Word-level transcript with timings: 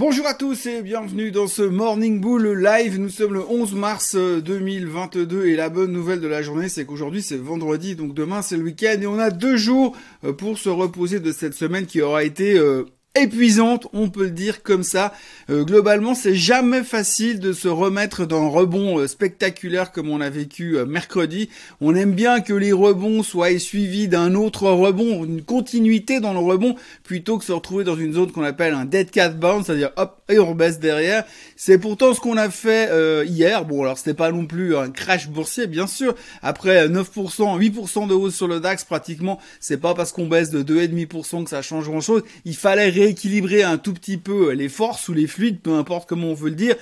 Bonjour 0.00 0.26
à 0.26 0.32
tous 0.32 0.64
et 0.64 0.80
bienvenue 0.80 1.30
dans 1.30 1.46
ce 1.46 1.60
Morning 1.60 2.22
Bull 2.22 2.54
live. 2.58 2.98
Nous 2.98 3.10
sommes 3.10 3.34
le 3.34 3.44
11 3.46 3.74
mars 3.74 4.16
2022 4.16 5.36
euh, 5.36 5.46
et 5.46 5.56
la 5.56 5.68
bonne 5.68 5.92
nouvelle 5.92 6.22
de 6.22 6.26
la 6.26 6.40
journée 6.40 6.70
c'est 6.70 6.86
qu'aujourd'hui 6.86 7.20
c'est 7.20 7.36
vendredi 7.36 7.96
donc 7.96 8.14
demain 8.14 8.40
c'est 8.40 8.56
le 8.56 8.62
week-end 8.62 8.96
et 8.98 9.06
on 9.06 9.18
a 9.18 9.28
deux 9.28 9.58
jours 9.58 9.94
euh, 10.24 10.32
pour 10.32 10.56
se 10.56 10.70
reposer 10.70 11.20
de 11.20 11.32
cette 11.32 11.52
semaine 11.52 11.84
qui 11.84 12.00
aura 12.00 12.24
été 12.24 12.56
euh, 12.56 12.86
épuisante, 13.16 13.88
on 13.92 14.08
peut 14.08 14.24
le 14.24 14.30
dire 14.30 14.62
comme 14.62 14.84
ça. 14.84 15.12
Euh, 15.50 15.64
globalement, 15.64 16.14
c'est 16.14 16.36
jamais 16.36 16.84
facile 16.84 17.40
de 17.40 17.52
se 17.52 17.66
remettre 17.66 18.24
d'un 18.24 18.46
rebond 18.46 19.00
euh, 19.00 19.08
spectaculaire 19.08 19.90
comme 19.90 20.08
on 20.10 20.20
a 20.20 20.30
vécu 20.30 20.78
euh, 20.78 20.86
mercredi. 20.86 21.48
On 21.80 21.96
aime 21.96 22.12
bien 22.12 22.40
que 22.40 22.52
les 22.52 22.72
rebonds 22.72 23.24
soient 23.24 23.58
suivis 23.58 24.06
d'un 24.06 24.36
autre 24.36 24.70
rebond, 24.70 25.24
une 25.24 25.42
continuité 25.42 26.20
dans 26.20 26.32
le 26.32 26.38
rebond, 26.38 26.76
plutôt 27.02 27.38
que 27.38 27.44
se 27.44 27.50
retrouver 27.50 27.82
dans 27.82 27.96
une 27.96 28.12
zone 28.12 28.30
qu'on 28.30 28.44
appelle 28.44 28.74
un 28.74 28.84
dead 28.84 29.10
cat 29.10 29.30
bounce, 29.30 29.66
c'est-à-dire 29.66 29.90
hop 29.96 30.22
et 30.28 30.38
on 30.38 30.54
baisse 30.54 30.78
derrière. 30.78 31.24
C'est 31.56 31.78
pourtant 31.78 32.14
ce 32.14 32.20
qu'on 32.20 32.36
a 32.36 32.48
fait 32.48 32.88
hier. 33.26 33.64
Bon, 33.64 33.82
alors 33.82 33.98
c'était 33.98 34.14
pas 34.14 34.30
non 34.30 34.46
plus 34.46 34.76
un 34.76 34.90
crash 34.90 35.28
boursier, 35.28 35.66
bien 35.66 35.88
sûr. 35.88 36.14
Après 36.40 36.88
9%, 36.88 37.58
8% 37.58 38.06
de 38.06 38.14
hausse 38.14 38.36
sur 38.36 38.46
le 38.46 38.60
DAX, 38.60 38.84
pratiquement, 38.84 39.40
c'est 39.58 39.78
pas 39.78 39.94
parce 39.94 40.12
qu'on 40.12 40.28
baisse 40.28 40.50
de 40.50 40.62
2,5% 40.62 41.44
que 41.44 41.50
ça 41.50 41.62
change 41.62 41.86
grand-chose. 41.86 42.22
Il 42.44 42.54
fallait 42.54 42.90
rééquilibrer 43.00 43.62
un 43.62 43.78
tout 43.78 43.94
petit 43.94 44.18
peu 44.18 44.52
les 44.52 44.68
forces 44.68 45.08
ou 45.08 45.12
les 45.12 45.26
fluides, 45.26 45.60
peu 45.60 45.74
importe 45.74 46.08
comment 46.08 46.28
on 46.28 46.34
veut 46.34 46.50
le 46.50 46.56
dire. 46.56 46.76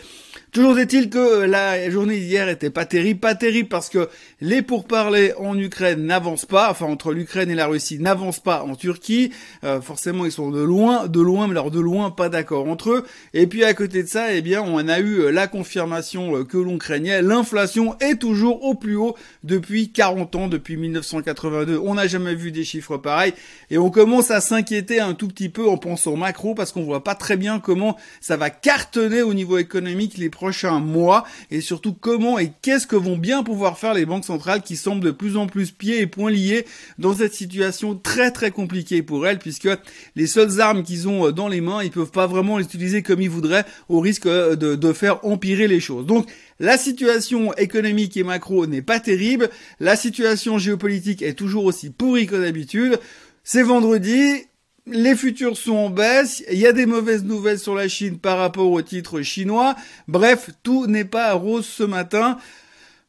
Toujours 0.51 0.79
est-il 0.79 1.11
que 1.11 1.45
la 1.45 1.91
journée 1.91 2.19
d'hier 2.19 2.49
était 2.49 2.71
pas 2.71 2.87
terrible, 2.87 3.21
pas 3.21 3.35
terrible 3.35 3.69
parce 3.69 3.91
que 3.91 4.09
les 4.41 4.62
pourparlers 4.62 5.35
en 5.37 5.59
Ukraine 5.59 6.07
n'avancent 6.07 6.47
pas, 6.47 6.71
enfin 6.71 6.87
entre 6.87 7.12
l'Ukraine 7.12 7.51
et 7.51 7.55
la 7.55 7.67
Russie 7.67 7.99
n'avancent 7.99 8.41
pas 8.41 8.62
en 8.62 8.75
Turquie. 8.75 9.31
Euh, 9.62 9.83
forcément, 9.83 10.25
ils 10.25 10.33
sont 10.33 10.51
de 10.51 10.62
loin, 10.62 11.07
de 11.07 11.21
loin, 11.21 11.49
mais 11.49 11.53
alors 11.53 11.71
de 11.71 11.81
loin 11.81 12.11
pas 12.11 12.31
d'accord 12.31 12.67
entre 12.67 12.91
eux. 12.91 13.05
Et 13.35 13.47
puis 13.47 13.62
à 13.62 13.75
côté 13.75 14.03
de 14.03 14.09
ça, 14.09 14.33
eh 14.33 14.41
bien, 14.41 14.62
on 14.62 14.89
a 14.89 15.01
eu 15.01 15.21
euh, 15.21 15.31
la 15.31 15.48
confirmation 15.48 16.35
euh, 16.35 16.45
que 16.45 16.57
l'on 16.57 16.79
craignait. 16.79 17.20
L'inflation 17.20 17.98
est 18.01 18.17
toujours 18.17 18.64
au 18.64 18.75
plus 18.75 18.97
haut 18.97 19.17
depuis 19.45 19.92
40 19.92 20.35
ans, 20.35 20.48
depuis 20.48 20.79
1982. 20.79 21.79
On 21.85 21.95
n'a 21.95 22.07
jamais 22.07 22.35
vu 22.35 22.53
des 22.53 22.64
chiffres 22.64 22.97
pareils 22.97 23.35
et 23.70 23.77
on 23.77 23.91
commence 23.91 24.31
à 24.31 24.41
s'inquiéter 24.41 24.98
un 24.98 25.12
tout 25.12 25.29
petit 25.29 25.51
peu 25.51 25.69
en 25.69 25.77
pensant 25.77 26.08
macro 26.17 26.55
parce 26.55 26.73
qu'on 26.73 26.83
voit 26.83 27.05
pas 27.05 27.14
très 27.14 27.37
bien 27.37 27.61
comment 27.61 27.97
ça 28.20 28.37
va 28.37 28.51
cartonner 28.51 29.23
au 29.23 29.34
niveau 29.34 29.59
économique 29.59 30.19
les 30.19 30.31
prochains 30.31 30.81
mois 30.81 31.25
et 31.51 31.61
surtout 31.61 31.92
comment 31.92 32.39
et 32.39 32.53
qu'est-ce 32.62 32.87
que 32.87 32.97
vont 32.97 33.17
bien 33.17 33.42
pouvoir 33.42 33.78
faire 33.78 33.95
les 33.95 34.06
banques 34.06 34.25
centrales 34.25 34.62
qui 34.62 34.77
semblent 34.77 35.05
de 35.05 35.11
plus 35.11 35.36
en 35.36 35.47
plus 35.47 35.70
pieds 35.70 36.01
et 36.01 36.06
poings 36.06 36.31
liés 36.31 36.67
dans 36.98 37.14
cette 37.14 37.34
situation 37.34 37.95
très 37.95 38.31
très 38.31 38.51
compliquée 38.51 39.03
pour 39.03 39.27
elles 39.27 39.39
puisque 39.39 39.69
les 40.17 40.27
seules 40.27 40.61
armes 40.61 40.83
qu'ils 40.83 41.09
ont 41.09 41.27
euh, 41.27 41.33
dans 41.33 41.48
les 41.48 41.61
mains, 41.61 41.83
ils 41.83 41.91
peuvent 41.91 42.11
pas 42.11 42.27
vraiment 42.27 42.59
les 42.59 42.64
utiliser 42.64 43.03
comme 43.03 43.20
ils 43.20 43.31
voudraient 43.31 43.64
au 43.89 44.01
risque 44.01 44.27
euh, 44.27 44.56
de, 44.56 44.75
de 44.75 44.92
faire 44.92 45.25
empirer 45.25 45.69
les 45.69 45.81
choses. 45.81 46.06
Donc 46.06 46.29
la 46.61 46.77
situation 46.77 47.55
économique 47.55 48.17
et 48.17 48.25
macro 48.25 48.67
n'est 48.67 48.83
pas 48.83 49.01
terrible, 49.01 49.48
la 49.81 49.97
situation 49.97 50.59
géopolitique 50.59 51.23
est 51.23 51.34
toujours 51.34 51.64
aussi 51.64 51.91
pourrie 51.91 52.27
que 52.27 52.36
d'habitude. 52.36 52.98
C'est 53.45 53.62
vendredi, 53.62 54.48
les 54.91 55.14
futurs 55.14 55.56
sont 55.56 55.77
en 55.77 55.91
baisse, 55.91 56.42
il 56.50 56.58
y 56.58 56.67
a 56.67 56.72
des 56.72 56.86
mauvaises 56.86 57.25
nouvelles 57.25 57.58
sur 57.58 57.75
la 57.75 57.89
Chine 57.89 58.19
par 58.19 58.39
rapport 58.39 58.70
au 58.70 58.83
titre 58.83 59.22
chinois. 59.22 59.77
Bref, 60.06 60.50
tout 60.62 60.86
n'est 60.86 61.05
pas 61.05 61.33
rose 61.34 61.67
ce 61.67 61.83
matin. 61.83 62.39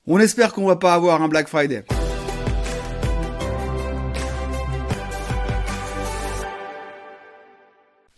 On 0.08 0.20
espère 0.20 0.54
qu'on 0.54 0.66
va 0.66 0.76
pas 0.76 0.94
avoir 0.94 1.22
un 1.22 1.28
Black 1.28 1.48
Friday. 1.48 1.84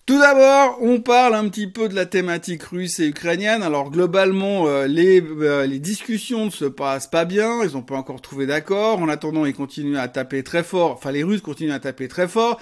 Tout 0.05 0.19
d'abord, 0.19 0.77
on 0.81 0.99
parle 0.99 1.35
un 1.35 1.47
petit 1.47 1.67
peu 1.67 1.87
de 1.87 1.95
la 1.95 2.05
thématique 2.05 2.63
russe 2.63 2.99
et 2.99 3.07
ukrainienne. 3.07 3.63
Alors 3.63 3.91
globalement, 3.91 4.67
euh, 4.67 4.85
les, 4.87 5.21
euh, 5.21 5.65
les 5.65 5.79
discussions 5.79 6.45
ne 6.45 6.49
se 6.49 6.65
passent 6.65 7.07
pas 7.07 7.23
bien, 7.23 7.63
ils 7.63 7.73
n'ont 7.73 7.81
pas 7.81 7.95
encore 7.95 8.21
trouvé 8.21 8.45
d'accord. 8.45 8.99
En 8.99 9.07
attendant, 9.07 9.45
ils 9.45 9.53
continuent 9.53 9.97
à 9.97 10.07
taper 10.07 10.43
très 10.43 10.63
fort, 10.63 10.91
enfin 10.91 11.11
les 11.11 11.23
Russes 11.23 11.41
continuent 11.41 11.71
à 11.71 11.79
taper 11.79 12.07
très 12.07 12.27
fort. 12.27 12.59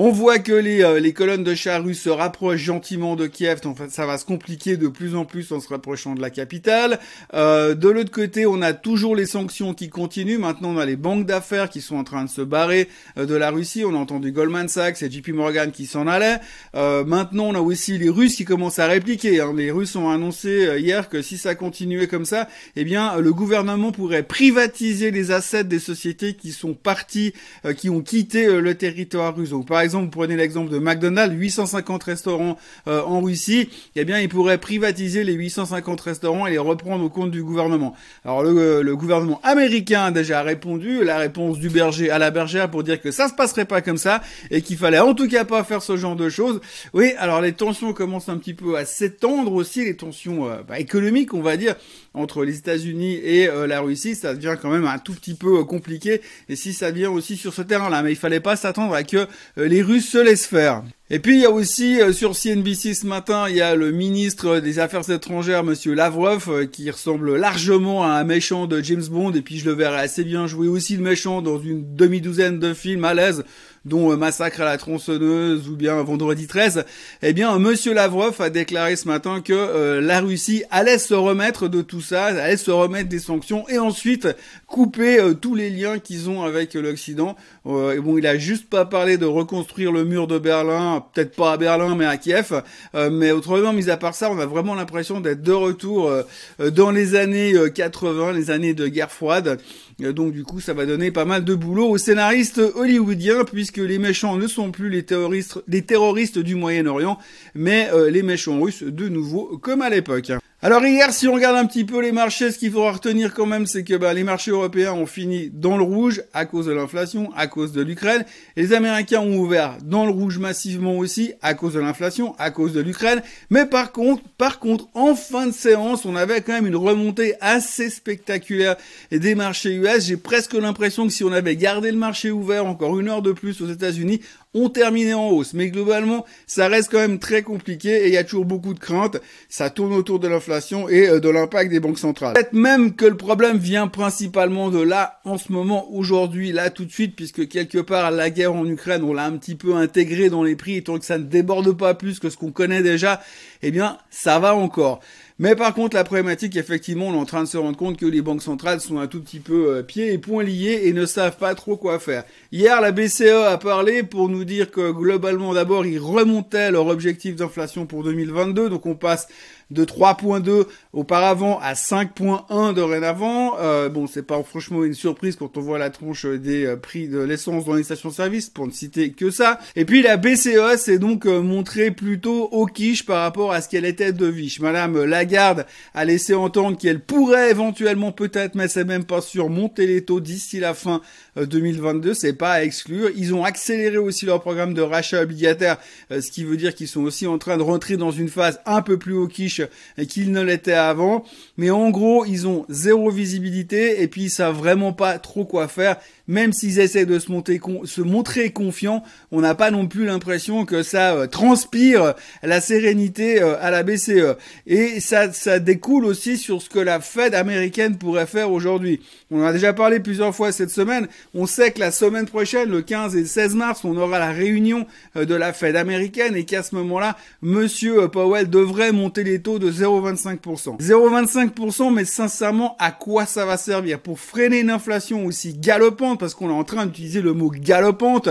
On 0.00 0.12
voit 0.12 0.38
que 0.38 0.52
les, 0.52 0.84
euh, 0.84 1.00
les 1.00 1.12
colonnes 1.12 1.42
de 1.42 1.56
chars 1.56 1.82
russes 1.82 2.02
se 2.02 2.08
rapprochent 2.08 2.60
gentiment 2.60 3.16
de 3.16 3.26
Kiev, 3.26 3.60
donc 3.62 3.78
ça 3.88 4.06
va 4.06 4.16
se 4.16 4.24
compliquer 4.24 4.76
de 4.76 4.86
plus 4.86 5.16
en 5.16 5.24
plus 5.24 5.50
en 5.50 5.58
se 5.58 5.66
rapprochant 5.66 6.14
de 6.14 6.20
la 6.20 6.30
capitale. 6.30 7.00
Euh, 7.34 7.74
de 7.74 7.88
l'autre 7.88 8.12
côté, 8.12 8.46
on 8.46 8.62
a 8.62 8.74
toujours 8.74 9.16
les 9.16 9.26
sanctions 9.26 9.74
qui 9.74 9.88
continuent. 9.88 10.38
Maintenant, 10.38 10.68
on 10.68 10.78
a 10.78 10.86
les 10.86 10.94
banques 10.94 11.26
d'affaires 11.26 11.68
qui 11.68 11.80
sont 11.80 11.96
en 11.96 12.04
train 12.04 12.22
de 12.22 12.30
se 12.30 12.42
barrer 12.42 12.86
euh, 13.18 13.26
de 13.26 13.34
la 13.34 13.50
Russie. 13.50 13.84
On 13.84 13.92
a 13.96 13.98
entendu 13.98 14.30
Goldman 14.30 14.68
Sachs 14.68 15.02
et 15.02 15.10
JP 15.10 15.30
Morgan 15.30 15.72
qui 15.72 15.86
s'en 15.86 16.06
allaient. 16.06 16.38
maintenant, 16.74 17.46
on 17.46 17.56
a 17.56 17.60
aussi 17.60 17.98
les 17.98 18.08
Russes 18.08 18.36
qui 18.36 18.44
commencent 18.44 18.78
à 18.78 18.86
répliquer. 18.86 19.40
Hein. 19.40 19.52
Les 19.56 19.72
Russes 19.72 19.96
ont 19.96 20.10
annoncé 20.10 20.76
hier 20.78 21.08
que 21.08 21.22
si 21.22 21.38
ça 21.38 21.56
continuait 21.56 22.06
comme 22.06 22.24
ça, 22.24 22.46
eh 22.76 22.84
bien, 22.84 23.16
le 23.18 23.32
gouvernement 23.32 23.90
pourrait 23.90 24.22
privatiser 24.22 25.10
les 25.10 25.32
assets 25.32 25.64
des 25.64 25.80
sociétés 25.80 26.34
qui 26.34 26.52
sont 26.52 26.74
parties, 26.74 27.32
qui 27.76 27.90
ont 27.90 28.00
quitté 28.00 28.46
le 28.60 28.76
territoire 28.76 29.34
russe. 29.34 29.52
Exemple, 29.88 30.04
vous 30.04 30.10
prenez 30.10 30.36
l'exemple 30.36 30.70
de 30.70 30.78
McDonald's, 30.78 31.34
850 31.34 32.04
restaurants 32.04 32.58
euh, 32.86 33.02
en 33.02 33.20
Russie, 33.20 33.68
eh 33.96 34.04
bien, 34.04 34.20
il 34.20 34.28
pourrait 34.28 34.58
privatiser 34.58 35.24
les 35.24 35.32
850 35.32 36.00
restaurants 36.00 36.46
et 36.46 36.50
les 36.50 36.58
reprendre 36.58 37.04
au 37.04 37.08
compte 37.08 37.30
du 37.30 37.42
gouvernement. 37.42 37.94
Alors, 38.24 38.42
le, 38.42 38.82
le 38.82 38.96
gouvernement 38.96 39.40
américain 39.42 40.04
a 40.04 40.10
déjà 40.10 40.42
répondu, 40.42 41.04
la 41.04 41.18
réponse 41.18 41.58
du 41.58 41.70
berger 41.70 42.10
à 42.10 42.18
la 42.18 42.30
bergère 42.30 42.70
pour 42.70 42.82
dire 42.82 43.00
que 43.00 43.10
ça 43.10 43.28
se 43.28 43.34
passerait 43.34 43.64
pas 43.64 43.80
comme 43.80 43.98
ça 43.98 44.22
et 44.50 44.62
qu'il 44.62 44.76
fallait 44.76 44.98
en 44.98 45.14
tout 45.14 45.28
cas 45.28 45.44
pas 45.44 45.64
faire 45.64 45.82
ce 45.82 45.96
genre 45.96 46.16
de 46.16 46.28
choses. 46.28 46.60
Oui, 46.92 47.12
alors 47.18 47.40
les 47.40 47.52
tensions 47.52 47.92
commencent 47.92 48.28
un 48.28 48.38
petit 48.38 48.54
peu 48.54 48.76
à 48.76 48.84
s'étendre 48.84 49.52
aussi, 49.52 49.84
les 49.84 49.96
tensions 49.96 50.48
euh, 50.48 50.62
bah, 50.66 50.78
économiques, 50.78 51.34
on 51.34 51.40
va 51.40 51.56
dire, 51.56 51.74
entre 52.14 52.44
les 52.44 52.58
États-Unis 52.58 53.14
et 53.22 53.48
euh, 53.48 53.66
la 53.66 53.80
Russie, 53.80 54.14
ça 54.14 54.34
devient 54.34 54.56
quand 54.60 54.70
même 54.70 54.86
un 54.86 54.98
tout 54.98 55.14
petit 55.14 55.34
peu 55.34 55.64
compliqué. 55.64 56.20
Et 56.48 56.56
si 56.56 56.72
ça 56.72 56.90
vient 56.90 57.10
aussi 57.10 57.36
sur 57.36 57.54
ce 57.54 57.62
terrain-là, 57.62 58.02
mais 58.02 58.12
il 58.12 58.16
fallait 58.16 58.40
pas 58.40 58.56
s'attendre 58.56 58.94
à 58.94 59.02
que 59.02 59.26
les 59.56 59.77
les 59.78 59.84
Russes 59.84 60.10
se 60.10 60.18
laissent 60.18 60.48
faire. 60.48 60.82
Et 61.08 61.20
puis 61.20 61.36
il 61.36 61.42
y 61.42 61.44
a 61.44 61.52
aussi 61.52 62.00
euh, 62.00 62.12
sur 62.12 62.34
CNBC 62.34 62.94
ce 62.94 63.06
matin, 63.06 63.46
il 63.48 63.54
y 63.54 63.60
a 63.60 63.76
le 63.76 63.92
ministre 63.92 64.58
des 64.58 64.80
Affaires 64.80 65.08
étrangères, 65.08 65.62
Monsieur 65.62 65.94
Lavrov, 65.94 66.48
euh, 66.48 66.66
qui 66.66 66.90
ressemble 66.90 67.36
largement 67.36 68.02
à 68.02 68.08
un 68.08 68.24
méchant 68.24 68.66
de 68.66 68.82
James 68.82 69.06
Bond. 69.08 69.32
Et 69.34 69.40
puis 69.40 69.56
je 69.58 69.66
le 69.66 69.76
verrai 69.76 70.00
assez 70.00 70.24
bien 70.24 70.48
jouer 70.48 70.66
aussi 70.66 70.96
le 70.96 71.04
méchant 71.04 71.42
dans 71.42 71.60
une 71.60 71.94
demi-douzaine 71.94 72.58
de 72.58 72.74
films 72.74 73.04
à 73.04 73.14
l'aise 73.14 73.44
dont 73.84 74.12
euh, 74.12 74.16
Massacre 74.16 74.60
à 74.60 74.64
la 74.64 74.78
tronçonneuse 74.78 75.68
ou 75.68 75.76
bien 75.76 76.02
Vendredi 76.02 76.46
13, 76.46 76.84
eh 77.22 77.32
bien 77.32 77.58
Monsieur 77.58 77.94
Lavrov 77.94 78.40
a 78.40 78.50
déclaré 78.50 78.96
ce 78.96 79.08
matin 79.08 79.40
que 79.40 79.52
euh, 79.52 80.00
la 80.00 80.20
Russie 80.20 80.64
allait 80.70 80.98
se 80.98 81.14
remettre 81.14 81.68
de 81.68 81.82
tout 81.82 82.00
ça, 82.00 82.26
allait 82.26 82.56
se 82.56 82.70
remettre 82.70 83.08
des 83.08 83.18
sanctions 83.18 83.68
et 83.68 83.78
ensuite 83.78 84.28
couper 84.66 85.20
euh, 85.20 85.34
tous 85.34 85.54
les 85.54 85.70
liens 85.70 85.98
qu'ils 85.98 86.28
ont 86.28 86.42
avec 86.42 86.74
l'Occident. 86.74 87.36
bon, 87.64 88.18
il 88.18 88.26
a 88.26 88.36
juste 88.36 88.68
pas 88.68 88.84
parlé 88.84 89.16
de 89.16 89.26
reconstruire 89.26 89.92
le 89.92 90.04
mur 90.04 90.26
de 90.26 90.38
Berlin, 90.38 91.04
peut-être 91.14 91.34
pas 91.34 91.52
à 91.52 91.56
Berlin 91.56 91.94
mais 91.94 92.06
à 92.06 92.16
Kiev, 92.16 92.62
mais 92.94 93.30
autrement, 93.30 93.72
mis 93.72 93.90
à 93.90 93.96
part 93.96 94.14
ça, 94.14 94.30
on 94.30 94.38
a 94.38 94.46
vraiment 94.46 94.74
l'impression 94.74 95.20
d'être 95.20 95.42
de 95.42 95.52
retour 95.52 96.10
dans 96.58 96.90
les 96.90 97.14
années 97.14 97.54
80, 97.74 98.32
les 98.32 98.50
années 98.50 98.74
de 98.74 98.88
guerre 98.88 99.10
froide. 99.10 99.60
donc 100.00 100.32
du 100.32 100.44
coup, 100.44 100.60
ça 100.60 100.74
va 100.74 100.86
donner 100.86 101.10
pas 101.10 101.24
mal 101.24 101.44
de 101.44 101.54
boulot 101.54 101.88
aux 101.88 101.98
scénaristes 101.98 102.60
hollywoodiens 102.74 103.44
puisque 103.44 103.77
les 103.82 103.98
méchants 103.98 104.36
ne 104.36 104.46
sont 104.46 104.70
plus 104.70 104.90
les 104.90 105.04
terroristes, 105.04 105.62
les 105.68 105.82
terroristes 105.82 106.38
du 106.38 106.54
Moyen-Orient, 106.54 107.18
mais 107.54 107.88
euh, 107.92 108.10
les 108.10 108.22
méchants 108.22 108.60
russes 108.60 108.82
de 108.82 109.08
nouveau, 109.08 109.58
comme 109.58 109.82
à 109.82 109.90
l'époque. 109.90 110.32
Alors 110.60 110.84
hier, 110.84 111.12
si 111.12 111.28
on 111.28 111.34
regarde 111.34 111.56
un 111.56 111.66
petit 111.66 111.84
peu 111.84 112.02
les 112.02 112.10
marchés, 112.10 112.50
ce 112.50 112.58
qu'il 112.58 112.72
faudra 112.72 112.90
retenir 112.90 113.32
quand 113.32 113.46
même, 113.46 113.64
c'est 113.64 113.84
que 113.84 113.94
bah, 113.94 114.12
les 114.12 114.24
marchés 114.24 114.50
européens 114.50 114.92
ont 114.92 115.06
fini 115.06 115.50
dans 115.52 115.76
le 115.76 115.84
rouge 115.84 116.20
à 116.34 116.46
cause 116.46 116.66
de 116.66 116.72
l'inflation, 116.72 117.30
à 117.36 117.46
cause 117.46 117.70
de 117.70 117.80
l'Ukraine. 117.80 118.24
Les 118.56 118.72
Américains 118.72 119.20
ont 119.20 119.36
ouvert 119.36 119.78
dans 119.84 120.04
le 120.04 120.10
rouge 120.10 120.38
massivement 120.38 120.96
aussi 120.96 121.32
à 121.42 121.54
cause 121.54 121.74
de 121.74 121.78
l'inflation, 121.78 122.34
à 122.40 122.50
cause 122.50 122.72
de 122.72 122.80
l'Ukraine. 122.80 123.22
Mais 123.50 123.66
par 123.66 123.92
contre, 123.92 124.24
par 124.36 124.58
contre, 124.58 124.88
en 124.94 125.14
fin 125.14 125.46
de 125.46 125.52
séance, 125.52 126.04
on 126.04 126.16
avait 126.16 126.40
quand 126.40 126.54
même 126.54 126.66
une 126.66 126.74
remontée 126.74 127.34
assez 127.40 127.88
spectaculaire 127.88 128.74
des 129.12 129.36
marchés 129.36 129.74
US. 129.74 130.06
J'ai 130.06 130.16
presque 130.16 130.54
l'impression 130.54 131.06
que 131.06 131.12
si 131.12 131.22
on 131.22 131.30
avait 131.30 131.54
gardé 131.54 131.92
le 131.92 131.98
marché 131.98 132.32
ouvert 132.32 132.66
encore 132.66 132.98
une 132.98 133.08
heure 133.08 133.22
de 133.22 133.30
plus 133.30 133.60
aux 133.60 133.70
États-Unis, 133.70 134.22
ont 134.60 134.68
terminé 134.68 135.14
en 135.14 135.28
hausse. 135.28 135.54
Mais 135.54 135.68
globalement, 135.68 136.24
ça 136.46 136.68
reste 136.68 136.90
quand 136.90 136.98
même 136.98 137.18
très 137.18 137.42
compliqué 137.42 138.04
et 138.04 138.08
il 138.08 138.14
y 138.14 138.16
a 138.16 138.24
toujours 138.24 138.44
beaucoup 138.44 138.74
de 138.74 138.78
craintes. 138.78 139.18
Ça 139.48 139.70
tourne 139.70 139.92
autour 139.92 140.18
de 140.18 140.28
l'inflation 140.28 140.88
et 140.88 141.08
euh, 141.08 141.20
de 141.20 141.28
l'impact 141.28 141.70
des 141.70 141.80
banques 141.80 141.98
centrales. 141.98 142.34
Peut-être 142.34 142.52
même 142.52 142.94
que 142.94 143.06
le 143.06 143.16
problème 143.16 143.58
vient 143.58 143.88
principalement 143.88 144.70
de 144.70 144.80
là, 144.80 145.20
en 145.24 145.38
ce 145.38 145.52
moment, 145.52 145.90
aujourd'hui, 145.92 146.52
là, 146.52 146.70
tout 146.70 146.84
de 146.84 146.92
suite, 146.92 147.16
puisque 147.16 147.48
quelque 147.48 147.78
part, 147.78 148.10
la 148.10 148.30
guerre 148.30 148.54
en 148.54 148.66
Ukraine, 148.66 149.02
on 149.02 149.12
l'a 149.12 149.24
un 149.24 149.36
petit 149.36 149.54
peu 149.54 149.74
intégré 149.74 150.30
dans 150.30 150.42
les 150.42 150.56
prix, 150.56 150.82
tant 150.82 150.98
que 150.98 151.04
ça 151.04 151.18
ne 151.18 151.24
déborde 151.24 151.76
pas 151.76 151.94
plus 151.94 152.18
que 152.18 152.30
ce 152.30 152.36
qu'on 152.36 152.52
connaît 152.52 152.82
déjà, 152.82 153.20
eh 153.62 153.70
bien, 153.70 153.98
ça 154.10 154.38
va 154.38 154.54
encore. 154.54 155.00
Mais 155.40 155.54
par 155.54 155.72
contre, 155.72 155.94
la 155.94 156.02
problématique, 156.02 156.56
effectivement, 156.56 157.06
on 157.06 157.14
est 157.14 157.18
en 157.18 157.24
train 157.24 157.44
de 157.44 157.48
se 157.48 157.56
rendre 157.56 157.76
compte 157.76 157.96
que 157.96 158.06
les 158.06 158.22
banques 158.22 158.42
centrales 158.42 158.80
sont 158.80 158.98
un 158.98 159.06
tout 159.06 159.22
petit 159.22 159.38
peu 159.38 159.76
euh, 159.76 159.82
pieds 159.82 160.12
et 160.12 160.18
poings 160.18 160.42
liés 160.42 160.82
et 160.84 160.92
ne 160.92 161.06
savent 161.06 161.36
pas 161.36 161.54
trop 161.54 161.76
quoi 161.76 162.00
faire. 162.00 162.24
Hier, 162.50 162.80
la 162.80 162.90
BCE 162.90 163.44
a 163.46 163.56
parlé 163.56 164.02
pour 164.02 164.28
nous 164.28 164.44
dire 164.44 164.72
que 164.72 164.90
globalement, 164.90 165.54
d'abord, 165.54 165.86
ils 165.86 166.00
remontaient 166.00 166.72
leur 166.72 166.88
objectif 166.88 167.36
d'inflation 167.36 167.86
pour 167.86 168.02
2022. 168.02 168.68
Donc, 168.68 168.84
on 168.86 168.96
passe 168.96 169.28
de 169.70 169.84
3.2 169.84 170.66
auparavant 170.92 171.58
à 171.60 171.74
5.1 171.74 172.74
dorénavant. 172.74 173.58
Euh, 173.58 173.88
bon, 173.88 174.06
c'est 174.06 174.22
pas 174.22 174.42
franchement 174.42 174.84
une 174.84 174.94
surprise 174.94 175.36
quand 175.36 175.56
on 175.56 175.60
voit 175.60 175.78
la 175.78 175.90
tronche 175.90 176.24
des 176.24 176.64
euh, 176.64 176.76
prix 176.76 177.08
de 177.08 177.18
l'essence 177.18 177.64
dans 177.64 177.74
les 177.74 177.82
stations-service, 177.82 178.50
pour 178.50 178.66
ne 178.66 178.72
citer 178.72 179.12
que 179.12 179.30
ça. 179.30 179.58
Et 179.76 179.84
puis 179.84 180.02
la 180.02 180.16
BCE 180.16 180.76
s'est 180.76 180.98
donc 180.98 181.26
euh, 181.26 181.42
montrée 181.42 181.90
plutôt 181.90 182.48
au 182.50 182.66
quiche 182.66 183.04
par 183.04 183.22
rapport 183.22 183.52
à 183.52 183.60
ce 183.60 183.68
qu'elle 183.68 183.84
était 183.84 184.12
de 184.12 184.26
Viche. 184.26 184.60
Madame 184.60 185.04
a 185.36 186.04
laissé 186.04 186.34
entendre 186.34 186.76
qu'elle 186.78 187.00
pourrait 187.00 187.50
éventuellement 187.50 188.12
peut-être, 188.12 188.54
mais 188.54 188.68
c'est 188.68 188.84
même 188.84 189.04
pas 189.04 189.20
sûr, 189.20 189.48
monter 189.48 189.86
les 189.86 190.04
taux 190.04 190.20
d'ici 190.20 190.60
la 190.60 190.74
fin 190.74 191.00
2022. 191.36 192.10
Euh, 192.10 192.14
c'est 192.14 192.32
pas 192.32 192.52
à 192.52 192.62
exclure. 192.62 193.10
Ils 193.16 193.34
ont 193.34 193.44
accéléré 193.44 193.98
aussi 193.98 194.26
leur 194.26 194.40
programme 194.40 194.74
de 194.74 194.82
rachat 194.82 195.22
obligataire, 195.22 195.78
ce 196.10 196.30
qui 196.30 196.44
veut 196.44 196.56
dire 196.56 196.74
qu'ils 196.74 196.88
sont 196.88 197.02
aussi 197.02 197.26
en 197.26 197.38
train 197.38 197.56
de 197.56 197.62
rentrer 197.62 197.96
dans 197.96 198.10
une 198.10 198.28
phase 198.28 198.60
un 198.66 198.82
peu 198.82 198.98
plus 198.98 199.14
au 199.14 199.26
quiche 199.26 199.62
qu'ils 200.08 200.32
ne 200.32 200.42
l'étaient 200.42 200.72
avant. 200.72 201.24
Mais 201.56 201.70
en 201.70 201.90
gros, 201.90 202.24
ils 202.24 202.46
ont 202.46 202.64
zéro 202.68 203.10
visibilité 203.10 204.02
et 204.02 204.08
puis 204.08 204.24
ils 204.24 204.30
savent 204.30 204.56
vraiment 204.56 204.92
pas 204.92 205.18
trop 205.18 205.44
quoi 205.44 205.68
faire 205.68 205.96
même 206.28 206.52
s'ils 206.52 206.78
essaient 206.78 207.06
de 207.06 207.18
se, 207.18 208.02
montrer 208.02 208.50
confiants, 208.50 209.02
on 209.32 209.40
n'a 209.40 209.54
pas 209.54 209.70
non 209.70 209.88
plus 209.88 210.04
l'impression 210.04 210.66
que 210.66 210.82
ça 210.82 211.14
euh, 211.14 211.26
transpire 211.26 212.14
la 212.42 212.60
sérénité 212.60 213.42
euh, 213.42 213.56
à 213.60 213.70
la 213.70 213.82
BCE. 213.82 214.36
Et 214.66 215.00
ça, 215.00 215.32
ça 215.32 215.58
découle 215.58 216.04
aussi 216.04 216.36
sur 216.36 216.60
ce 216.60 216.68
que 216.68 216.78
la 216.78 217.00
Fed 217.00 217.34
américaine 217.34 217.96
pourrait 217.96 218.26
faire 218.26 218.52
aujourd'hui. 218.52 219.00
On 219.30 219.40
en 219.40 219.46
a 219.46 219.52
déjà 219.52 219.72
parlé 219.72 220.00
plusieurs 220.00 220.34
fois 220.34 220.52
cette 220.52 220.70
semaine. 220.70 221.08
On 221.34 221.46
sait 221.46 221.72
que 221.72 221.80
la 221.80 221.90
semaine 221.90 222.26
prochaine, 222.26 222.68
le 222.68 222.82
15 222.82 223.16
et 223.16 223.24
16 223.24 223.54
mars, 223.54 223.84
on 223.84 223.96
aura 223.96 224.18
la 224.18 224.30
réunion 224.30 224.86
euh, 225.16 225.24
de 225.24 225.34
la 225.34 225.54
Fed 225.54 225.76
américaine 225.76 226.36
et 226.36 226.44
qu'à 226.44 226.62
ce 226.62 226.74
moment-là, 226.74 227.16
Monsieur 227.40 228.08
Powell 228.08 228.50
devrait 228.50 228.92
monter 228.92 229.24
les 229.24 229.40
taux 229.40 229.58
de 229.58 229.72
0,25%. 229.72 230.78
0,25%, 230.78 231.94
mais 231.94 232.04
sincèrement, 232.04 232.76
à 232.78 232.90
quoi 232.90 233.24
ça 233.24 233.46
va 233.46 233.56
servir? 233.56 234.00
Pour 234.00 234.20
freiner 234.20 234.60
une 234.60 234.70
inflation 234.70 235.24
aussi 235.24 235.54
galopante 235.54 236.17
parce 236.18 236.34
qu'on 236.34 236.50
est 236.50 236.52
en 236.52 236.64
train 236.64 236.86
d'utiliser 236.86 237.22
le 237.22 237.32
mot 237.32 237.50
galopante, 237.50 238.28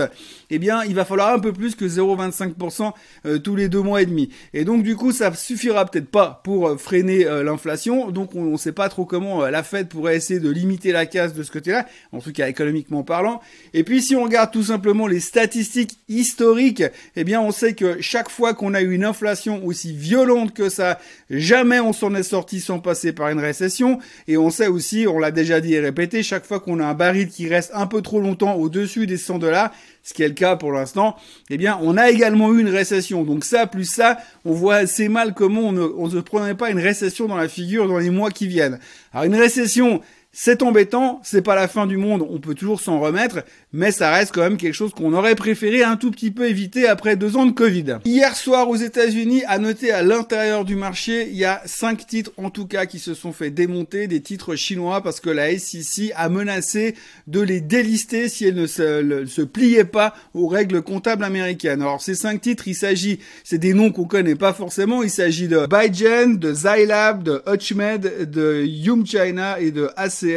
eh 0.50 0.58
bien, 0.58 0.82
il 0.84 0.94
va 0.94 1.04
falloir 1.04 1.34
un 1.34 1.38
peu 1.38 1.52
plus 1.52 1.74
que 1.74 1.84
0,25% 1.84 2.92
euh, 3.26 3.38
tous 3.38 3.56
les 3.56 3.68
deux 3.68 3.80
mois 3.82 4.02
et 4.02 4.06
demi. 4.06 4.30
Et 4.54 4.64
donc, 4.64 4.82
du 4.82 4.96
coup, 4.96 5.12
ça 5.12 5.32
suffira 5.34 5.84
peut-être 5.86 6.08
pas 6.08 6.40
pour 6.44 6.68
euh, 6.68 6.76
freiner 6.76 7.26
euh, 7.26 7.42
l'inflation. 7.42 8.10
Donc, 8.10 8.34
on 8.34 8.44
ne 8.44 8.56
sait 8.56 8.72
pas 8.72 8.88
trop 8.88 9.04
comment 9.04 9.46
la 9.46 9.62
Fed 9.62 9.88
pourrait 9.88 10.16
essayer 10.16 10.40
de 10.40 10.50
limiter 10.50 10.92
la 10.92 11.06
casse 11.06 11.34
de 11.34 11.42
ce 11.42 11.50
côté-là, 11.50 11.86
en 12.12 12.20
tout 12.20 12.32
cas 12.32 12.48
économiquement 12.48 13.02
parlant. 13.02 13.40
Et 13.74 13.84
puis, 13.84 14.02
si 14.02 14.16
on 14.16 14.24
regarde 14.24 14.50
tout 14.50 14.64
simplement 14.64 15.06
les 15.06 15.20
statistiques 15.20 15.98
historiques, 16.08 16.84
eh 17.16 17.24
bien, 17.24 17.40
on 17.40 17.50
sait 17.50 17.74
que 17.74 18.00
chaque 18.00 18.30
fois 18.30 18.54
qu'on 18.54 18.74
a 18.74 18.80
eu 18.80 18.92
une 18.92 19.04
inflation 19.04 19.64
aussi 19.64 19.92
violente 19.92 20.54
que 20.54 20.68
ça, 20.68 20.98
jamais 21.30 21.80
on 21.80 21.92
s'en 21.92 22.14
est 22.14 22.22
sorti 22.22 22.60
sans 22.60 22.78
passer 22.78 23.12
par 23.12 23.28
une 23.28 23.40
récession. 23.40 23.98
Et 24.26 24.36
on 24.36 24.50
sait 24.50 24.68
aussi, 24.68 25.06
on 25.06 25.18
l'a 25.18 25.30
déjà 25.30 25.60
dit 25.60 25.74
et 25.74 25.80
répété, 25.80 26.22
chaque 26.22 26.46
fois 26.46 26.60
qu'on 26.60 26.80
a 26.80 26.86
un 26.86 26.94
baril 26.94 27.28
qui 27.28 27.48
reste 27.48 27.70
un 27.74 27.86
peu 27.86 28.02
trop 28.02 28.20
longtemps 28.20 28.54
au-dessus 28.54 29.06
des 29.06 29.16
100 29.16 29.38
dollars, 29.38 29.72
ce 30.02 30.14
qui 30.14 30.22
est 30.22 30.28
le 30.28 30.34
cas 30.34 30.56
pour 30.56 30.72
l'instant, 30.72 31.16
eh 31.50 31.56
bien, 31.58 31.78
on 31.82 31.96
a 31.96 32.10
également 32.10 32.52
eu 32.52 32.60
une 32.60 32.68
récession. 32.68 33.24
Donc 33.24 33.44
ça, 33.44 33.66
plus 33.66 33.84
ça, 33.84 34.18
on 34.44 34.52
voit 34.52 34.76
assez 34.76 35.08
mal 35.08 35.34
comment 35.34 35.62
on 35.62 35.72
ne, 35.72 35.82
on 35.82 36.08
ne 36.08 36.20
prenait 36.20 36.54
pas 36.54 36.70
une 36.70 36.80
récession 36.80 37.26
dans 37.26 37.36
la 37.36 37.48
figure 37.48 37.88
dans 37.88 37.98
les 37.98 38.10
mois 38.10 38.30
qui 38.30 38.46
viennent. 38.46 38.78
Alors 39.12 39.24
une 39.24 39.34
récession, 39.34 40.00
c'est 40.40 40.62
embêtant, 40.62 41.20
c'est 41.24 41.42
pas 41.42 41.56
la 41.56 41.66
fin 41.66 41.84
du 41.88 41.96
monde, 41.96 42.24
on 42.30 42.38
peut 42.38 42.54
toujours 42.54 42.80
s'en 42.80 43.00
remettre, 43.00 43.44
mais 43.72 43.90
ça 43.90 44.12
reste 44.12 44.32
quand 44.32 44.42
même 44.42 44.56
quelque 44.56 44.72
chose 44.72 44.94
qu'on 44.94 45.12
aurait 45.12 45.34
préféré 45.34 45.82
un 45.82 45.96
tout 45.96 46.12
petit 46.12 46.30
peu 46.30 46.48
éviter 46.48 46.86
après 46.86 47.16
deux 47.16 47.36
ans 47.36 47.44
de 47.44 47.50
Covid. 47.50 47.96
Hier 48.04 48.36
soir 48.36 48.70
aux 48.70 48.76
États-Unis, 48.76 49.42
à 49.48 49.58
noter 49.58 49.90
à 49.90 50.04
l'intérieur 50.04 50.64
du 50.64 50.76
marché, 50.76 51.26
il 51.28 51.36
y 51.36 51.44
a 51.44 51.60
cinq 51.66 52.06
titres 52.06 52.30
en 52.36 52.50
tout 52.50 52.66
cas 52.68 52.86
qui 52.86 53.00
se 53.00 53.14
sont 53.14 53.32
fait 53.32 53.50
démonter, 53.50 54.06
des 54.06 54.20
titres 54.20 54.54
chinois 54.54 55.02
parce 55.02 55.18
que 55.18 55.28
la 55.28 55.58
SEC 55.58 56.12
a 56.14 56.28
menacé 56.28 56.94
de 57.26 57.40
les 57.40 57.60
délister 57.60 58.28
si 58.28 58.46
elles 58.46 58.54
ne 58.54 58.68
se, 58.68 59.42
pliaient 59.42 59.82
pas 59.82 60.14
aux 60.34 60.46
règles 60.46 60.82
comptables 60.82 61.24
américaines. 61.24 61.82
Alors 61.82 62.00
ces 62.00 62.14
cinq 62.14 62.42
titres, 62.42 62.68
il 62.68 62.76
s'agit, 62.76 63.18
c'est 63.42 63.58
des 63.58 63.74
noms 63.74 63.90
qu'on 63.90 64.04
connaît 64.04 64.36
pas 64.36 64.52
forcément, 64.52 65.02
il 65.02 65.10
s'agit 65.10 65.48
de 65.48 65.66
Baijian, 65.66 66.34
de 66.34 66.54
Zylab, 66.54 67.24
de 67.24 67.42
Hutchmed, 67.52 68.30
de 68.30 68.64
Yum 68.64 69.04
China 69.04 69.58
et 69.58 69.72
de 69.72 69.90
AC 69.96 70.27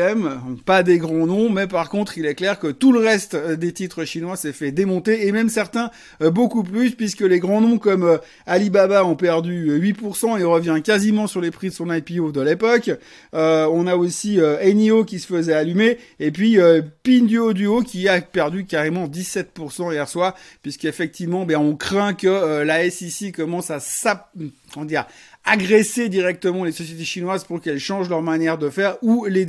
pas 0.66 0.84
des 0.84 0.98
grands 0.98 1.26
noms, 1.26 1.50
mais 1.50 1.68
par 1.68 1.90
contre, 1.90 2.18
il 2.18 2.26
est 2.26 2.36
clair 2.36 2.60
que 2.60 2.68
tout 2.68 2.92
le 2.92 3.00
reste 3.00 3.34
euh, 3.34 3.56
des 3.56 3.72
titres 3.74 4.06
chinois 4.06 4.36
s'est 4.36 4.54
fait 4.54 4.72
démonter, 4.72 5.28
et 5.28 5.32
même 5.32 5.50
certains 5.50 5.92
euh, 6.22 6.32
beaucoup 6.32 6.64
plus, 6.64 6.92
puisque 6.92 7.22
les 7.22 7.40
grands 7.40 7.62
noms 7.62 7.78
comme 7.78 8.04
euh, 8.04 8.18
Alibaba 8.46 9.06
ont 9.06 9.16
perdu 9.16 9.80
8% 9.80 10.40
et 10.40 10.44
revient 10.44 10.82
quasiment 10.84 11.28
sur 11.28 11.42
les 11.42 11.52
prix 11.52 11.70
de 11.70 11.74
son 11.74 11.92
IPO 11.92 12.32
de 12.32 12.42
l'époque. 12.42 12.92
on 13.34 13.88
a 13.88 13.96
aussi 13.96 14.40
Enio 14.40 15.06
qui 15.06 15.20
se 15.20 15.28
faisait 15.28 15.54
allumer, 15.54 15.98
et 16.20 16.32
puis 16.32 16.58
Pinduo 17.04 17.54
Duo 17.54 17.82
qui 17.82 18.08
a 18.08 18.22
perdu 18.22 18.66
carrément 18.66 19.08
17% 19.08 19.94
hier 19.94 20.08
soir, 20.08 20.36
puisqu'effectivement, 20.62 21.46
ben, 21.46 21.58
on 21.58 21.76
craint 21.76 22.14
que 22.14 22.64
la 22.64 22.90
SEC 22.90 23.34
commence 23.34 23.72
à 23.72 23.80
sap... 23.80 24.30
dire 24.86 25.06
agresser 25.44 26.10
directement 26.10 26.64
les 26.64 26.72
sociétés 26.72 27.04
chinoises 27.04 27.44
pour 27.44 27.62
qu'elles 27.62 27.80
changent 27.80 28.10
leur 28.10 28.22
manière 28.22 28.58
de 28.58 28.70
faire 28.70 28.98
ou 29.02 29.26
les 29.26 29.46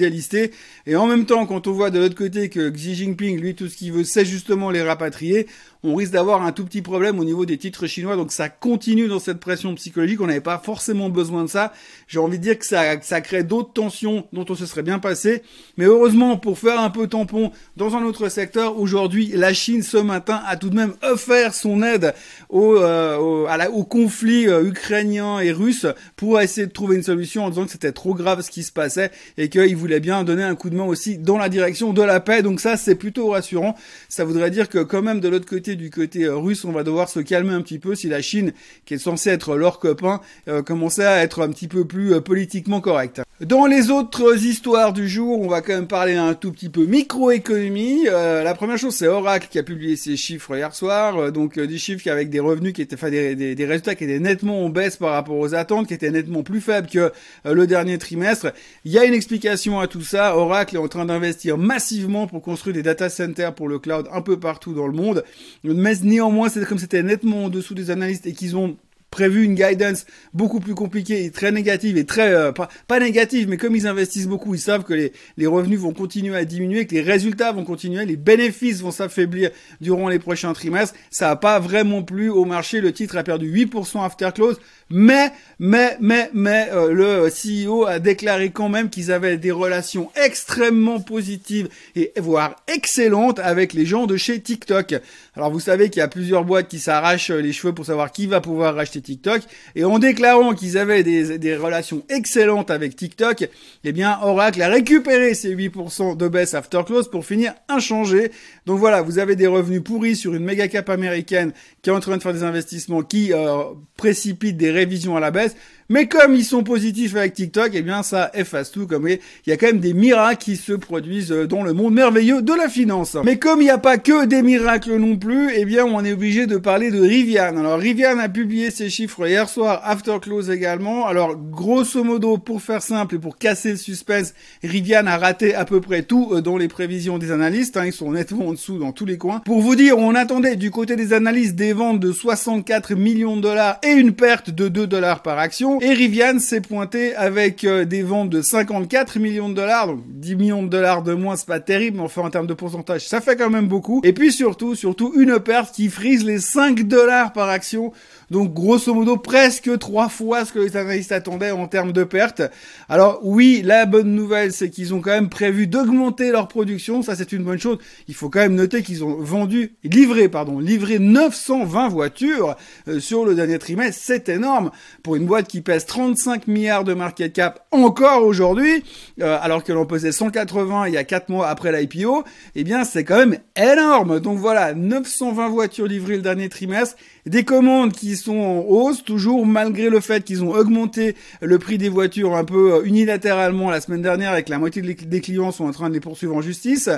Et 0.87 0.97
en 0.97 1.07
même 1.07 1.27
temps, 1.27 1.47
quand 1.47 1.67
on 1.67 1.73
voit 1.73 1.91
de 1.91 1.99
l'autre 1.99 2.15
côté 2.15 2.49
que 2.49 2.71
Xi 2.71 2.95
Jinping, 2.95 3.41
lui, 3.41 3.55
tout 3.55 3.69
ce 3.69 3.77
qu'il 3.77 3.93
veut, 3.93 4.05
c'est 4.05 4.25
justement 4.25 4.71
les 4.71 4.83
rapatrier, 4.83 5.47
on 5.85 5.97
risque 5.97 6.13
d'avoir 6.13 6.43
un 6.43 6.53
tout 6.53 6.65
petit 6.65 6.83
problème 6.83 7.19
au 7.19 7.25
niveau 7.25 7.45
des 7.45 7.59
titres 7.59 7.87
chinois. 7.87 8.17
Donc 8.17 8.31
ça 8.31 8.49
continue 8.49 9.09
dans 9.09 9.19
cette 9.19 9.41
pression 9.41 9.75
psychologique. 9.75 10.21
On 10.21 10.27
n'avait 10.27 10.41
pas 10.41 10.59
forcément 10.59 11.09
besoin 11.09 11.45
de 11.45 11.49
ça. 11.49 11.73
J'ai 12.07 12.21
envie 12.21 12.39
de 12.39 12.43
dire 12.43 12.59
que 12.59 12.67
ça, 12.67 13.01
ça 13.03 13.21
crée 13.21 13.43
d'autres 13.43 13.73
tensions 13.73 14.27
dont 14.33 14.45
on 14.49 14.55
se 14.55 14.67
serait 14.67 14.83
bien 14.83 15.01
passé. 15.01 15.43
Mais 15.77 15.85
heureusement, 15.85 16.37
pour 16.37 16.59
faire 16.59 16.81
un 16.81 16.91
peu 16.91 17.09
tampon 17.09 17.51
dans 17.77 17.97
un 17.97 18.05
autre 18.05 18.29
secteur, 18.29 18.79
aujourd'hui, 18.79 19.33
la 19.35 19.53
Chine 19.53 19.83
ce 19.83 19.97
matin 19.97 20.41
a 20.47 20.57
tout 20.57 20.71
de 20.71 20.77
même 20.77 20.95
offert 21.03 21.55
son 21.55 21.83
aide 21.83 22.15
au, 22.49 22.77
euh, 22.77 23.17
au, 23.17 23.49
au 23.73 23.85
conflit 23.85 24.47
euh, 24.49 24.65
ukrainien 24.65 25.41
et 25.41 25.51
russe 25.51 25.87
pour 26.17 26.41
essayer 26.41 26.67
de 26.67 26.73
trouver 26.73 26.97
une 26.97 27.03
solution 27.03 27.45
en 27.45 27.51
disant 27.51 27.65
que 27.65 27.73
c'était 27.73 27.93
trop 27.93 28.15
grave 28.15 28.43
ce 28.43 28.51
qui 28.51 28.63
se 28.63 28.73
passait 28.73 29.11
et 29.37 29.49
qu'il 29.49 29.77
voulait 29.77 30.01
bien 30.01 30.23
donner 30.23 30.45
un 30.45 30.55
coup 30.55 30.71
de 30.71 30.77
main 30.77 30.85
aussi 30.85 31.19
dans 31.19 31.39
la 31.39 31.49
direction 31.49 31.93
de 31.93 32.03
la 32.03 32.21
paix. 32.21 32.43
Donc 32.43 32.61
ça, 32.61 32.77
c'est 32.77 32.95
plutôt 32.95 33.31
rassurant. 33.31 33.75
Ça 34.09 34.25
voudrait 34.25 34.51
dire 34.51 34.69
que 34.69 34.79
quand 34.79 35.03
même 35.03 35.21
de 35.21 35.29
l'autre 35.29 35.47
côté 35.47 35.72
du 35.77 35.91
côté 35.91 36.25
euh, 36.25 36.37
russe, 36.37 36.65
on 36.65 36.73
va 36.73 36.83
devoir 36.83 37.09
se 37.09 37.21
calmer 37.21 37.53
un 37.53 37.63
petit 37.63 37.79
peu 37.79 37.95
si 37.95 38.09
la 38.09 38.23
Chine, 38.23 38.53
qui 38.85 38.95
est 38.95 38.99
censée 38.99 39.31
être 39.31 39.57
leur 39.57 39.79
copain, 39.79 40.21
euh, 40.49 40.63
commençait 40.63 41.05
à 41.05 41.23
être 41.23 41.43
un 41.43 41.51
petit 41.51 41.69
peu 41.69 41.85
plus 41.85 42.15
euh, 42.15 42.21
politiquement 42.21 42.81
correcte. 42.81 43.23
Dans 43.41 43.67
les 43.67 43.91
autres 43.91 44.45
histoires 44.45 44.93
du 44.93 45.09
jour, 45.09 45.41
on 45.41 45.49
va 45.49 45.63
quand 45.63 45.73
même 45.73 45.89
parler 45.89 46.15
un 46.15 46.35
tout 46.35 46.53
petit 46.53 46.69
peu 46.69 46.85
microéconomie. 46.85 48.05
la 48.05 48.55
première 48.55 48.79
chose, 48.79 48.95
c'est 48.95 49.09
Oracle 49.09 49.49
qui 49.51 49.59
a 49.59 49.65
publié 49.65 49.97
ses 49.97 50.17
chiffres 50.17 50.55
hier 50.55 50.73
soir, 50.75 51.33
donc 51.33 51.59
des 51.59 51.79
chiffres 51.79 52.09
avec 52.09 52.31
des 52.31 52.39
revenus 52.39 52.73
qui 52.73 52.83
étaient, 52.83 52.95
enfin 52.95 53.11
des, 53.11 53.35
des, 53.35 53.67
résultats 53.67 53.97
qui 53.97 54.05
étaient 54.05 54.21
nettement 54.21 54.65
en 54.65 54.69
baisse 54.69 54.97
par 54.97 55.15
rapport 55.15 55.37
aux 55.39 55.57
attentes, 55.57 55.89
qui 55.89 55.95
étaient 55.95 56.13
nettement 56.13 56.45
plus 56.45 56.61
faibles 56.61 56.87
que 56.87 57.11
le 57.45 57.67
dernier 57.67 57.99
trimestre. 57.99 58.53
Il 58.85 58.93
y 58.93 58.99
a 58.99 59.05
une 59.05 59.15
explication 59.15 59.81
à 59.81 59.89
tout 59.89 60.03
ça. 60.03 60.37
Oracle 60.37 60.77
est 60.77 60.79
en 60.79 60.87
train 60.87 61.07
d'investir 61.07 61.59
massivement 61.59 62.29
pour 62.29 62.43
construire 62.43 62.75
des 62.75 62.85
data 62.85 63.09
centers 63.09 63.55
pour 63.55 63.67
le 63.67 63.81
cloud 63.81 64.07
un 64.13 64.23
peu 64.23 64.39
partout 64.39 64.73
dans 64.73 64.87
le 64.87 64.93
monde. 64.93 65.25
Mais 65.65 65.95
néanmoins, 66.03 66.49
c'est 66.49 66.65
comme 66.67 66.79
c'était 66.79 67.03
nettement 67.03 67.45
en 67.45 67.49
dessous 67.49 67.75
des 67.75 67.91
analystes 67.91 68.27
et 68.27 68.33
qu'ils 68.33 68.57
ont 68.57 68.77
prévu 69.13 69.45
une 69.45 69.55
guidance 69.55 70.07
beaucoup 70.35 70.59
plus 70.59 70.75
compliquée 70.75 71.25
et 71.25 71.31
très 71.31 71.53
négative 71.53 71.97
et 71.97 72.05
très 72.05 72.33
euh, 72.35 72.51
pas, 72.51 72.69
pas, 72.89 72.99
négative 72.99 73.49
mais 73.49 73.59
comme 73.59 73.77
ils 73.77 73.87
investissent 73.87 74.27
beaucoup 74.27 74.57
ils 74.57 74.61
savent 74.61 74.83
que 74.83 74.95
les, 74.95 75.13
les 75.37 75.47
revenus 75.47 75.79
vont 75.79 75.93
continuer 75.93 76.37
à 76.37 76.45
diminuer 76.45 76.87
que 76.87 76.95
les 76.95 77.03
résultats 77.03 77.53
vont 77.53 77.63
continuer 77.63 78.05
les 78.05 78.17
bénéfices 78.17 78.81
vont 78.81 78.91
s'affaiblir 78.91 79.51
durant 79.81 80.09
les 80.09 80.19
prochains 80.19 80.53
trimestres. 80.53 80.95
Ça 81.11 81.31
a 81.31 81.37
pas 81.37 81.59
vraiment 81.59 82.03
plu 82.03 82.31
au 82.31 82.45
marché. 82.45 82.81
Le 82.81 82.93
titre 82.93 83.17
a 83.17 83.23
perdu 83.23 83.53
8% 83.53 84.05
after 84.05 84.31
close. 84.35 84.59
Mais 84.91 85.33
mais 85.59 85.97
mais 86.01 86.31
mais 86.35 86.69
euh, 86.73 86.93
le 86.93 87.29
CEO 87.31 87.87
a 87.87 87.99
déclaré 87.99 88.51
quand 88.51 88.69
même 88.69 88.91
qu'ils 88.91 89.11
avaient 89.11 89.39
des 89.39 89.51
relations 89.51 90.11
extrêmement 90.23 91.01
positives 91.01 91.69
et 91.97 92.13
voire 92.19 92.57
excellentes 92.69 93.39
avec 93.39 93.73
les 93.73 93.87
gens 93.87 94.07
de 94.07 94.17
chez 94.17 94.41
TikTok. 94.41 94.95
Alors 95.35 95.51
vous 95.51 95.61
savez 95.61 95.89
qu'il 95.89 96.01
y 96.01 96.03
a 96.03 96.09
plusieurs 96.09 96.45
boîtes 96.45 96.69
qui 96.69 96.79
s'arrachent 96.79 97.31
les 97.31 97.53
cheveux 97.53 97.73
pour 97.73 97.87
savoir 97.87 98.13
qui 98.13 98.27
va 98.27 98.41
pouvoir 98.41 98.75
racheter 98.75 99.01
TikTok. 99.03 99.43
Et 99.75 99.85
en 99.85 99.99
déclarant 99.99 100.55
qu'ils 100.55 100.79
avaient 100.79 101.03
des, 101.03 101.57
relations 101.57 102.03
excellentes 102.09 102.71
avec 102.71 102.97
TikTok, 102.97 103.49
eh 103.85 103.93
bien, 103.93 104.19
Oracle 104.23 104.63
a 104.63 104.69
récupéré 104.69 105.35
ces 105.35 105.55
8% 105.55 106.17
de 106.17 106.29
baisse 106.29 106.55
after 106.55 106.83
close 106.87 107.11
pour 107.11 107.25
finir 107.27 107.55
inchangé. 107.69 108.31
Donc 108.67 108.79
voilà, 108.79 109.03
vous 109.03 109.19
avez 109.19 109.37
des 109.37 109.47
revenus 109.47 109.83
pourris 109.83 110.17
sur 110.17 110.35
une 110.35 110.45
méga 110.45 110.69
cap 110.69 110.89
américaine 110.89 111.53
qui 111.83 111.91
est 111.91 111.93
en 111.93 112.01
train 112.01 112.17
de 112.17 112.23
faire 112.23 112.33
des 112.33 112.45
investissements 112.45 113.03
qui 113.03 113.33
euh, 113.33 113.65
précipitent 113.97 114.57
des 114.57 114.71
révisions 114.71 115.17
à 115.17 115.21
la 115.21 115.31
baisse. 115.31 115.55
Mais 115.89 116.07
comme 116.07 116.35
ils 116.35 116.45
sont 116.45 116.63
positifs 116.63 117.17
avec 117.17 117.35
TikTok, 117.35 117.73
eh 117.75 117.83
bien 117.83 118.03
ça 118.03 118.31
efface 118.33 118.71
tout. 118.71 118.87
Comme 118.87 119.09
il 119.09 119.19
y 119.47 119.53
a 119.53 119.59
quand 119.59 119.67
même 119.67 119.79
des 119.79 119.93
miracles 119.93 120.43
qui 120.43 120.57
se 120.57 120.73
produisent 120.73 121.33
euh, 121.33 121.47
dans 121.47 121.63
le 121.63 121.75
monde 121.75 121.93
merveilleux 121.93 122.41
de 122.41 122.55
la 122.55 122.69
finance. 122.69 123.17
Mais 123.25 123.39
comme 123.39 123.61
il 123.61 123.65
n'y 123.65 123.71
a 123.71 123.77
pas 123.79 123.99
que 123.99 124.25
des 124.25 124.41
miracles 124.43 124.97
non 124.97 125.17
plus, 125.17 125.51
eh 125.55 125.65
bien 125.65 125.85
on 125.85 126.03
est 126.03 126.13
obligé 126.13 126.47
de 126.47 126.57
parler 126.57 126.91
de 126.91 127.01
Rivian. 127.01 127.57
Alors 127.59 127.79
Rivian 127.79 128.19
a 128.19 128.29
publié 128.29 128.71
ses 128.71 128.89
chiffres 128.93 129.27
hier 129.27 129.49
soir, 129.49 129.81
after 129.85 130.19
close 130.21 130.51
également. 130.51 131.07
Alors 131.07 131.37
grosso 131.37 132.05
modo, 132.05 132.39
pour 132.39 132.63
faire 132.63 132.83
simple 132.83 133.17
et 133.17 133.19
pour 133.19 133.39
casser 133.39 133.71
le 133.71 133.77
suspense, 133.77 134.35
Rivian 134.63 135.07
a 135.07 135.19
raté 135.19 135.55
à 135.55 135.65
peu 135.65 135.81
près 135.81 136.03
tout 136.03 136.31
euh, 136.33 136.41
dans 136.41 136.57
les 136.57 136.69
prévisions 136.69 137.19
des 137.19 137.33
analystes. 137.33 137.77
Hein. 137.77 137.87
Ils 137.87 137.93
sont 137.93 138.13
nettement 138.13 138.49
en 138.49 138.53
dessous 138.53 138.79
dans 138.79 138.93
tous 138.93 139.07
les 139.07 139.19
coins. 139.19 139.41
Pour 139.41 139.61
vous 139.61 139.75
dire, 139.75 139.99
on 139.99 140.15
attendait 140.15 140.57
du 140.57 140.71
côté 140.71 140.95
des 140.95 141.13
analystes 141.13 141.57
des 141.57 141.73
ventes 141.73 141.99
de 141.99 142.13
64 142.13 142.95
millions 142.95 143.37
de 143.37 143.43
dollars 143.43 143.79
et 143.83 143.93
une 143.93 144.13
perte 144.13 144.51
de 144.51 144.69
2 144.69 144.87
dollars 144.87 145.23
par 145.23 145.39
action. 145.39 145.81
Et 145.81 145.93
Rivian 145.93 146.39
s'est 146.39 146.61
pointé 146.61 147.15
avec 147.17 147.65
euh, 147.65 147.85
des 147.85 148.03
ventes 148.03 148.31
de 148.31 148.43
54 148.43 149.19
millions 149.19 149.49
de 149.49 149.55
dollars, 149.55 149.87
donc 149.87 150.03
10 150.07 150.37
millions 150.37 150.63
de 150.63 150.69
dollars 150.69 151.03
de 151.03 151.15
moins, 151.15 151.37
c'est 151.37 151.47
pas 151.47 151.61
terrible, 151.61 151.97
mais 151.97 152.05
enfin 152.05 152.23
en 152.23 152.31
termes 152.31 152.47
de 152.47 152.55
pourcentage, 152.55 153.09
ça 153.09 153.21
fait 153.21 153.37
quand 153.37 153.51
même 153.51 153.69
beaucoup. 153.69 154.01
Et 154.05 154.13
puis 154.13 154.33
surtout, 154.33 154.75
surtout 154.75 155.13
une 155.17 155.41
perte 155.41 155.75
qui 155.75 155.89
frise 155.89 156.25
les 156.25 156.39
5 156.39 156.83
dollars 156.83 157.33
par 157.33 157.49
action 157.49 157.93
donc 158.33 158.55
grosso 158.55 158.93
modo 158.93 159.19
presque 159.19 159.79
trois 159.79 160.09
fois 160.09 160.45
ce 160.45 160.53
que 160.53 160.59
les 160.59 160.77
analystes 160.77 161.13
attendaient 161.13 161.51
en 161.51 161.69
termes 161.69 161.93
de 161.93 162.03
pertes. 162.03 162.43
Alors 162.89 163.21
oui, 163.23 163.63
la 163.63 163.87
bonne 163.87 164.15
nouvelle 164.15 164.53
c'est 164.53 164.71
qu'ils 164.71 164.95
ont 164.95 165.01
quand 165.01 165.11
même 165.11 165.29
prévu 165.29 165.67
d'augmenter 165.67 166.33
leur 166.33 166.49
production, 166.49 167.03
ça 167.03 167.15
c'est 167.15 167.31
une 167.33 167.45
bonne 167.45 167.61
chose. 167.61 167.79
Il 168.09 168.15
faut 168.15 168.31
quand 168.31 168.41
même 168.41 168.55
noter 168.55 168.83
qu'ils 168.83 169.05
ont 169.05 169.17
vendu, 169.21 169.75
livré 169.85 170.29
pardon, 170.29 170.59
livré 170.59 170.99
920 170.99 171.89
voitures 171.89 172.57
euh, 172.89 172.99
sur 172.99 173.25
le 173.25 173.35
dernier 173.35 173.59
trimestre, 173.59 174.01
c'est 174.03 174.29
énorme 174.31 174.71
pour 175.03 175.15
une 175.17 175.27
boîte 175.27 175.47
qui 175.47 175.61
pèse 175.61 175.85
35 175.85 176.49
milliards 176.49 176.85
de 176.85 176.95
market 176.95 177.35
cap 177.35 177.67
encore 177.71 178.25
aujourd'hui, 178.25 178.83
euh, 179.21 179.39
alors 179.43 179.63
que 179.63 179.73
l'on 179.73 179.85
pesait 179.85 180.11
180 180.11 180.89
il 180.89 180.95
y 180.95 180.97
a 180.97 181.05
4 181.05 181.29
mois 181.29 181.49
après 181.49 181.71
l'IPO. 181.71 182.25
Eh 182.55 182.65
bien 182.65 182.85
c'est 182.85 183.05
quand 183.05 183.19
même 183.19 183.39
énorme. 183.57 184.21
Donc 184.21 184.39
voilà, 184.39 184.73
920 184.73 185.51
voitures 185.51 185.87
livrées 185.87 186.17
le 186.17 186.23
dernier 186.23 186.49
trimestre 186.49 186.97
des 187.27 187.45
commandes 187.45 187.93
qui 187.93 188.17
sont 188.23 188.39
en 188.39 188.61
hausse, 188.61 189.05
toujours 189.05 189.47
malgré 189.47 189.91
le 189.91 190.01
fait 190.01 190.25
qu'ils 190.25 190.43
ont 190.43 190.53
augmenté 190.53 191.17
le 191.41 191.59
prix 191.59 191.79
des 191.79 191.89
voitures 191.89 192.37
un 192.37 192.45
peu 192.45 192.75
euh, 192.75 192.85
unilatéralement 192.85 193.71
la 193.71 193.81
semaine 193.81 194.03
dernière 194.03 194.35
et 194.37 194.43
que 194.43 194.51
la 194.51 194.59
moitié 194.59 194.83
des 194.83 195.21
clients 195.21 195.51
sont 195.51 195.65
en 195.65 195.73
train 195.73 195.89
de 195.89 195.95
les 195.95 196.01
poursuivre 196.01 196.35
en 196.35 196.41
justice. 196.41 196.89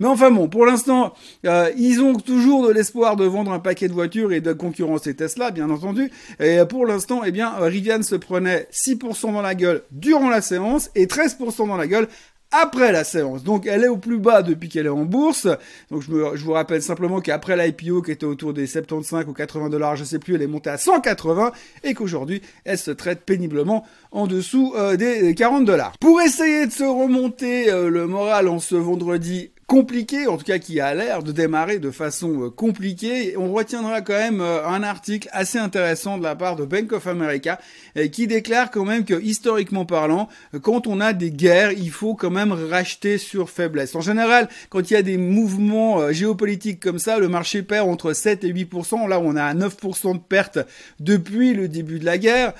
Mais 0.00 0.06
enfin 0.06 0.30
bon, 0.30 0.48
pour 0.48 0.66
l'instant, 0.66 1.14
euh, 1.46 1.70
ils 1.76 2.00
ont 2.00 2.14
toujours 2.14 2.66
de 2.66 2.72
l'espoir 2.72 3.16
de 3.16 3.24
vendre 3.24 3.52
un 3.52 3.58
paquet 3.58 3.88
de 3.88 3.92
voitures 3.92 4.32
et 4.32 4.40
de 4.40 4.52
concurrencer 4.52 5.14
Tesla, 5.14 5.50
bien 5.50 5.70
entendu. 5.70 6.10
Et 6.40 6.58
pour 6.68 6.86
l'instant, 6.86 7.22
eh 7.24 7.30
bien, 7.30 7.52
Rivian 7.58 8.02
se 8.02 8.16
prenait 8.16 8.68
6% 8.72 9.32
dans 9.32 9.42
la 9.42 9.54
gueule 9.54 9.82
durant 9.90 10.28
la 10.28 10.40
séance 10.40 10.90
et 10.94 11.06
13% 11.06 11.68
dans 11.68 11.76
la 11.76 11.86
gueule 11.86 12.08
après 12.52 12.92
la 12.92 13.04
séance. 13.04 13.42
Donc 13.42 13.66
elle 13.66 13.84
est 13.84 13.88
au 13.88 13.96
plus 13.96 14.18
bas 14.18 14.42
depuis 14.42 14.68
qu'elle 14.68 14.86
est 14.86 14.90
en 14.90 15.04
bourse. 15.04 15.48
Donc 15.90 16.02
je, 16.02 16.44
vous 16.44 16.52
rappelle 16.52 16.82
simplement 16.82 17.20
qu'après 17.20 17.56
l'IPO 17.56 18.02
qui 18.02 18.12
était 18.12 18.26
autour 18.26 18.52
des 18.52 18.66
75 18.66 19.26
ou 19.26 19.32
80 19.32 19.70
dollars, 19.70 19.96
je 19.96 20.04
sais 20.04 20.18
plus, 20.18 20.34
elle 20.34 20.42
est 20.42 20.46
montée 20.46 20.70
à 20.70 20.78
180 20.78 21.52
et 21.84 21.94
qu'aujourd'hui 21.94 22.42
elle 22.64 22.78
se 22.78 22.90
traite 22.90 23.22
péniblement 23.22 23.84
en 24.10 24.26
dessous 24.26 24.74
euh, 24.76 24.96
des 24.96 25.34
40 25.34 25.64
dollars. 25.64 25.92
Pour 25.98 26.20
essayer 26.20 26.66
de 26.66 26.72
se 26.72 26.84
remonter 26.84 27.70
euh, 27.70 27.88
le 27.88 28.06
moral 28.06 28.48
en 28.48 28.58
ce 28.58 28.74
vendredi 28.74 29.51
compliqué, 29.72 30.26
en 30.26 30.36
tout 30.36 30.44
cas 30.44 30.58
qui 30.58 30.80
a 30.80 30.92
l'air 30.92 31.22
de 31.22 31.32
démarrer 31.32 31.78
de 31.78 31.90
façon 31.90 32.42
euh, 32.42 32.50
compliquée. 32.50 33.38
On 33.38 33.54
retiendra 33.54 34.02
quand 34.02 34.12
même 34.12 34.42
euh, 34.42 34.68
un 34.68 34.82
article 34.82 35.30
assez 35.32 35.56
intéressant 35.56 36.18
de 36.18 36.22
la 36.22 36.36
part 36.36 36.56
de 36.56 36.66
Bank 36.66 36.92
of 36.92 37.06
America 37.06 37.58
euh, 37.96 38.06
qui 38.08 38.26
déclare 38.26 38.70
quand 38.70 38.84
même 38.84 39.06
que 39.06 39.18
historiquement 39.18 39.86
parlant, 39.86 40.28
quand 40.60 40.86
on 40.86 41.00
a 41.00 41.14
des 41.14 41.30
guerres, 41.30 41.72
il 41.72 41.90
faut 41.90 42.14
quand 42.14 42.28
même 42.28 42.52
racheter 42.52 43.16
sur 43.16 43.48
faiblesse. 43.48 43.94
En 43.94 44.02
général, 44.02 44.50
quand 44.68 44.90
il 44.90 44.92
y 44.92 44.96
a 44.96 45.00
des 45.00 45.16
mouvements 45.16 46.12
géopolitiques 46.12 46.80
comme 46.80 46.98
ça, 46.98 47.18
le 47.18 47.28
marché 47.28 47.62
perd 47.62 47.88
entre 47.88 48.12
7 48.12 48.44
et 48.44 48.52
8%. 48.52 49.08
Là, 49.08 49.20
on 49.20 49.36
a 49.36 49.44
à 49.44 49.54
9% 49.54 50.12
de 50.12 50.18
perte 50.18 50.58
depuis 51.00 51.54
le 51.54 51.68
début 51.68 51.98
de 51.98 52.04
la 52.04 52.18
guerre. 52.18 52.52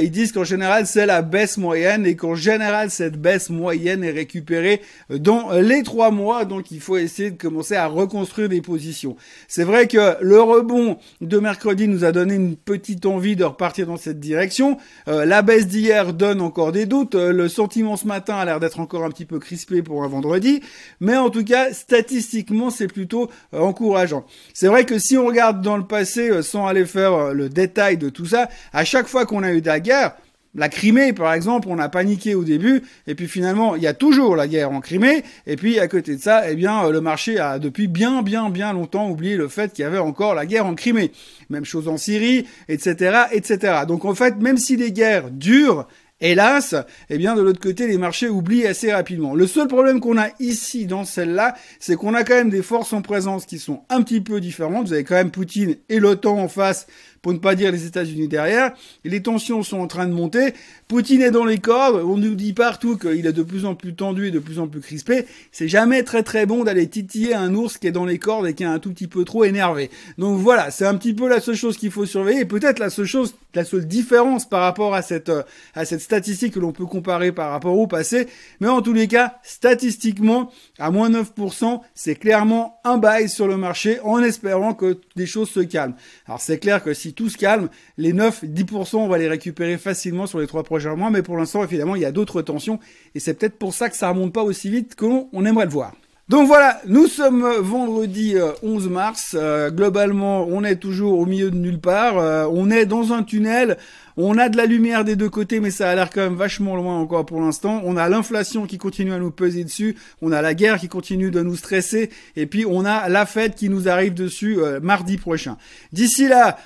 ils 0.00 0.10
disent 0.10 0.32
qu'en 0.32 0.44
général, 0.44 0.86
c'est 0.86 1.04
la 1.04 1.20
baisse 1.20 1.58
moyenne 1.58 2.06
et 2.06 2.16
qu'en 2.16 2.34
général, 2.34 2.90
cette 2.90 3.20
baisse 3.20 3.50
moyenne 3.50 4.02
est 4.02 4.12
récupérée 4.12 4.80
dans 5.10 5.52
les 5.52 5.82
trois 5.82 6.10
mois 6.10 6.46
il 6.70 6.80
faut 6.80 6.96
essayer 6.96 7.30
de 7.30 7.40
commencer 7.40 7.74
à 7.76 7.86
reconstruire 7.86 8.48
des 8.48 8.60
positions. 8.60 9.16
C'est 9.48 9.64
vrai 9.64 9.86
que 9.86 10.16
le 10.20 10.40
rebond 10.40 10.98
de 11.20 11.38
mercredi 11.38 11.88
nous 11.88 12.04
a 12.04 12.12
donné 12.12 12.34
une 12.34 12.56
petite 12.56 13.06
envie 13.06 13.36
de 13.36 13.44
repartir 13.44 13.86
dans 13.86 13.96
cette 13.96 14.20
direction. 14.20 14.78
Euh, 15.08 15.24
la 15.24 15.42
baisse 15.42 15.66
d'hier 15.66 16.12
donne 16.12 16.40
encore 16.40 16.72
des 16.72 16.86
doutes. 16.86 17.14
Euh, 17.14 17.32
le 17.32 17.48
sentiment 17.48 17.96
ce 17.96 18.06
matin 18.06 18.36
a 18.36 18.44
l'air 18.44 18.60
d'être 18.60 18.80
encore 18.80 19.04
un 19.04 19.10
petit 19.10 19.24
peu 19.24 19.38
crispé 19.38 19.82
pour 19.82 20.04
un 20.04 20.08
vendredi, 20.08 20.60
mais 21.00 21.16
en 21.16 21.30
tout 21.30 21.44
cas 21.44 21.72
statistiquement 21.72 22.70
c'est 22.70 22.88
plutôt 22.88 23.30
euh, 23.52 23.60
encourageant. 23.60 24.24
C'est 24.52 24.68
vrai 24.68 24.84
que 24.84 24.98
si 24.98 25.16
on 25.16 25.26
regarde 25.26 25.62
dans 25.62 25.76
le 25.76 25.86
passé 25.86 26.42
sans 26.42 26.66
aller 26.66 26.86
faire 26.86 27.34
le 27.34 27.48
détail 27.48 27.96
de 27.96 28.08
tout 28.08 28.26
ça, 28.26 28.48
à 28.72 28.84
chaque 28.84 29.06
fois 29.06 29.26
qu'on 29.26 29.42
a 29.42 29.52
eu 29.52 29.60
de 29.60 29.66
la 29.66 29.80
guerre, 29.80 30.16
la 30.54 30.68
Crimée, 30.68 31.12
par 31.12 31.32
exemple, 31.32 31.68
on 31.70 31.78
a 31.78 31.88
paniqué 31.88 32.34
au 32.34 32.44
début, 32.44 32.82
et 33.06 33.14
puis 33.14 33.26
finalement, 33.26 33.76
il 33.76 33.82
y 33.82 33.86
a 33.86 33.94
toujours 33.94 34.36
la 34.36 34.46
guerre 34.46 34.70
en 34.70 34.80
Crimée, 34.80 35.24
et 35.46 35.56
puis 35.56 35.78
à 35.78 35.88
côté 35.88 36.16
de 36.16 36.20
ça, 36.20 36.48
eh 36.48 36.54
bien, 36.54 36.88
le 36.88 37.00
marché 37.00 37.38
a 37.38 37.58
depuis 37.58 37.88
bien, 37.88 38.22
bien, 38.22 38.50
bien 38.50 38.72
longtemps 38.72 39.10
oublié 39.10 39.36
le 39.36 39.48
fait 39.48 39.72
qu'il 39.72 39.82
y 39.82 39.86
avait 39.86 39.98
encore 39.98 40.34
la 40.34 40.46
guerre 40.46 40.66
en 40.66 40.74
Crimée. 40.74 41.12
Même 41.50 41.64
chose 41.64 41.88
en 41.88 41.96
Syrie, 41.96 42.46
etc., 42.68 43.24
etc. 43.32 43.82
Donc 43.88 44.04
en 44.04 44.14
fait, 44.14 44.36
même 44.36 44.58
si 44.58 44.76
les 44.76 44.92
guerres 44.92 45.30
durent, 45.30 45.86
Hélas, 46.20 46.76
eh 47.10 47.18
bien 47.18 47.34
de 47.34 47.42
l'autre 47.42 47.60
côté, 47.60 47.88
les 47.88 47.98
marchés 47.98 48.28
oublient 48.28 48.66
assez 48.66 48.92
rapidement. 48.92 49.34
Le 49.34 49.48
seul 49.48 49.66
problème 49.66 50.00
qu'on 50.00 50.16
a 50.16 50.28
ici 50.38 50.86
dans 50.86 51.04
celle-là, 51.04 51.54
c'est 51.80 51.96
qu'on 51.96 52.14
a 52.14 52.22
quand 52.22 52.36
même 52.36 52.50
des 52.50 52.62
forces 52.62 52.92
en 52.92 53.02
présence 53.02 53.46
qui 53.46 53.58
sont 53.58 53.82
un 53.90 54.00
petit 54.00 54.20
peu 54.20 54.40
différentes. 54.40 54.86
Vous 54.86 54.92
avez 54.92 55.02
quand 55.02 55.16
même 55.16 55.32
Poutine 55.32 55.76
et 55.88 55.98
l'OTAN 55.98 56.38
en 56.38 56.48
face 56.48 56.86
pour 57.24 57.32
ne 57.32 57.38
pas 57.38 57.54
dire 57.54 57.72
les 57.72 57.86
États-Unis 57.86 58.28
derrière. 58.28 58.72
les 59.02 59.22
tensions 59.22 59.62
sont 59.62 59.78
en 59.78 59.86
train 59.86 60.04
de 60.04 60.12
monter. 60.12 60.52
Poutine 60.88 61.22
est 61.22 61.30
dans 61.30 61.46
les 61.46 61.56
cordes. 61.56 62.02
On 62.04 62.18
nous 62.18 62.34
dit 62.34 62.52
partout 62.52 62.98
qu'il 62.98 63.24
est 63.24 63.32
de 63.32 63.42
plus 63.42 63.64
en 63.64 63.74
plus 63.74 63.94
tendu 63.94 64.26
et 64.26 64.30
de 64.30 64.38
plus 64.38 64.58
en 64.58 64.68
plus 64.68 64.82
crispé. 64.82 65.24
C'est 65.50 65.66
jamais 65.66 66.02
très 66.02 66.22
très 66.22 66.44
bon 66.44 66.64
d'aller 66.64 66.86
titiller 66.86 67.34
un 67.34 67.54
ours 67.54 67.78
qui 67.78 67.86
est 67.86 67.92
dans 67.92 68.04
les 68.04 68.18
cordes 68.18 68.46
et 68.46 68.52
qui 68.52 68.62
est 68.62 68.66
un 68.66 68.78
tout 68.78 68.92
petit 68.92 69.06
peu 69.06 69.24
trop 69.24 69.44
énervé. 69.44 69.90
Donc 70.18 70.38
voilà, 70.38 70.70
c'est 70.70 70.84
un 70.84 70.96
petit 70.96 71.14
peu 71.14 71.26
la 71.26 71.40
seule 71.40 71.54
chose 71.54 71.78
qu'il 71.78 71.90
faut 71.90 72.04
surveiller 72.04 72.44
peut-être 72.44 72.78
la 72.78 72.90
seule 72.90 73.06
chose, 73.06 73.34
la 73.54 73.64
seule 73.64 73.86
différence 73.86 74.46
par 74.46 74.60
rapport 74.60 74.94
à 74.94 75.00
cette 75.00 75.30
euh, 75.30 75.44
à 75.74 75.86
cette 75.86 76.02
statistique 76.02 76.52
que 76.52 76.60
l'on 76.60 76.72
peut 76.72 76.84
comparer 76.84 77.32
par 77.32 77.52
rapport 77.52 77.78
au 77.78 77.86
passé. 77.86 78.28
Mais 78.60 78.68
en 78.68 78.82
tous 78.82 78.92
les 78.92 79.08
cas, 79.08 79.38
statistiquement, 79.42 80.52
à 80.78 80.90
moins 80.90 81.08
9%, 81.08 81.80
c'est 81.94 82.16
clairement 82.16 82.80
un 82.84 82.98
bail 82.98 83.30
sur 83.30 83.48
le 83.48 83.56
marché 83.56 83.98
en 84.00 84.22
espérant 84.22 84.74
que 84.74 84.98
des 85.16 85.26
choses 85.26 85.50
se 85.50 85.60
calment. 85.60 85.94
Alors 86.26 86.40
c'est 86.40 86.58
clair 86.58 86.82
que 86.82 86.94
si 86.94 87.14
tout 87.14 87.28
se 87.28 87.38
calme, 87.38 87.68
les 87.98 88.12
9, 88.12 88.44
10%, 88.44 88.96
on 88.96 89.08
va 89.08 89.18
les 89.18 89.28
récupérer 89.28 89.78
facilement 89.78 90.26
sur 90.26 90.40
les 90.40 90.46
trois 90.46 90.64
prochains 90.64 90.96
mois, 90.96 91.10
mais 91.10 91.22
pour 91.22 91.36
l'instant, 91.36 91.62
évidemment, 91.62 91.96
il 91.96 92.02
y 92.02 92.06
a 92.06 92.12
d'autres 92.12 92.42
tensions, 92.42 92.80
et 93.14 93.20
c'est 93.20 93.34
peut-être 93.34 93.58
pour 93.58 93.74
ça 93.74 93.88
que 93.88 93.96
ça 93.96 94.08
remonte 94.08 94.32
pas 94.32 94.42
aussi 94.42 94.70
vite 94.70 94.96
qu'on 94.96 95.44
aimerait 95.44 95.66
le 95.66 95.70
voir. 95.70 95.92
Donc 96.30 96.46
voilà, 96.46 96.80
nous 96.86 97.06
sommes 97.06 97.46
vendredi 97.60 98.36
11 98.62 98.86
euh, 98.86 98.88
mars. 98.88 99.36
Euh, 99.38 99.70
globalement, 99.70 100.46
on 100.48 100.64
est 100.64 100.76
toujours 100.76 101.18
au 101.18 101.26
milieu 101.26 101.50
de 101.50 101.56
nulle 101.56 101.80
part. 101.80 102.16
Euh, 102.16 102.46
on 102.50 102.70
est 102.70 102.86
dans 102.86 103.12
un 103.12 103.22
tunnel. 103.22 103.76
On 104.16 104.38
a 104.38 104.48
de 104.48 104.56
la 104.56 104.66
lumière 104.66 105.04
des 105.04 105.16
deux 105.16 105.28
côtés, 105.28 105.60
mais 105.60 105.70
ça 105.70 105.90
a 105.90 105.94
l'air 105.94 106.10
quand 106.10 106.22
même 106.22 106.36
vachement 106.36 106.76
loin 106.76 106.98
encore 106.98 107.26
pour 107.26 107.40
l'instant. 107.40 107.82
On 107.84 107.96
a 107.96 108.08
l'inflation 108.08 108.66
qui 108.66 108.78
continue 108.78 109.12
à 109.12 109.18
nous 109.18 109.30
peser 109.30 109.64
dessus. 109.64 109.96
On 110.22 110.32
a 110.32 110.40
la 110.40 110.54
guerre 110.54 110.78
qui 110.78 110.88
continue 110.88 111.30
de 111.30 111.42
nous 111.42 111.56
stresser. 111.56 112.10
Et 112.36 112.46
puis 112.46 112.64
on 112.64 112.84
a 112.84 113.08
la 113.08 113.26
fête 113.26 113.56
qui 113.56 113.68
nous 113.68 113.88
arrive 113.88 114.14
dessus 114.14 114.58
mardi 114.82 115.16
prochain. 115.16 115.56
D'ici 115.92 116.28
là, 116.28 116.56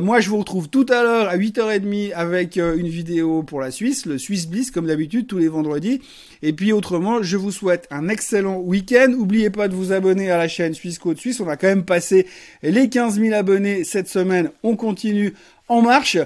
moi 0.00 0.20
je 0.20 0.30
vous 0.30 0.38
retrouve 0.38 0.68
tout 0.68 0.86
à 0.88 1.02
l'heure 1.02 1.28
à 1.28 1.36
8h30 1.36 2.12
avec 2.14 2.56
une 2.56 2.88
vidéo 2.88 3.42
pour 3.42 3.60
la 3.60 3.70
Suisse, 3.70 4.06
le 4.06 4.18
Swiss 4.18 4.48
Bliss 4.48 4.70
comme 4.70 4.86
d'habitude 4.86 5.26
tous 5.26 5.38
les 5.38 5.48
vendredis. 5.48 6.00
Et 6.42 6.54
puis 6.54 6.72
autrement, 6.72 7.22
je 7.22 7.36
vous 7.36 7.52
souhaite 7.52 7.86
un 7.90 8.08
excellent 8.08 8.56
week 8.56 8.70
week 8.70 8.94
N'oubliez 9.08 9.50
pas 9.50 9.68
de 9.68 9.74
vous 9.74 9.92
abonner 9.92 10.30
à 10.30 10.38
la 10.38 10.48
chaîne 10.48 10.74
Suisse 10.74 10.98
Côte 10.98 11.18
Suisse. 11.18 11.40
On 11.40 11.48
a 11.48 11.56
quand 11.56 11.66
même 11.66 11.84
passé 11.84 12.26
les 12.62 12.88
15 12.88 13.20
000 13.20 13.34
abonnés 13.34 13.84
cette 13.84 14.08
semaine. 14.08 14.50
On 14.62 14.76
continue 14.76 15.34
en 15.68 15.82
marche. 15.82 16.18